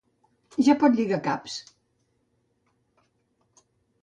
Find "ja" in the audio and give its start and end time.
0.67-0.75